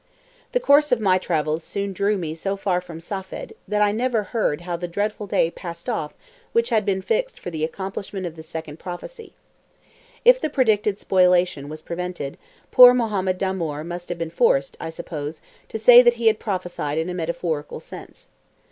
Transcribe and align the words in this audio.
The 0.53 0.59
course 0.59 0.91
of 0.91 0.99
my 0.99 1.19
travels 1.19 1.63
soon 1.63 1.93
drew 1.93 2.17
me 2.17 2.33
so 2.33 2.57
far 2.57 2.81
from 2.81 2.99
Safed, 2.99 3.53
that 3.67 3.83
I 3.83 3.91
never 3.91 4.23
heard 4.23 4.61
how 4.61 4.75
the 4.75 4.87
dreadful 4.87 5.27
day 5.27 5.51
passed 5.51 5.87
off 5.87 6.15
which 6.53 6.69
had 6.71 6.85
been 6.87 7.03
fixed 7.03 7.39
for 7.39 7.51
the 7.51 7.63
accomplishment 7.63 8.25
of 8.25 8.35
the 8.35 8.41
second 8.41 8.79
prophecy. 8.79 9.35
If 10.25 10.41
the 10.41 10.49
predicted 10.49 10.97
spoliation 10.97 11.69
was 11.69 11.83
prevented, 11.83 12.39
poor 12.71 12.95
Mohammed 12.95 13.37
Damoor 13.37 13.83
must 13.83 14.09
have 14.09 14.17
been 14.17 14.31
forced, 14.31 14.75
I 14.79 14.89
suppose, 14.89 15.39
to 15.69 15.77
say 15.77 16.01
that 16.01 16.15
he 16.15 16.25
had 16.25 16.39
prophesied 16.39 16.97
in 16.97 17.07
a 17.07 17.13
metaphorical 17.13 17.79
sense. 17.79 18.27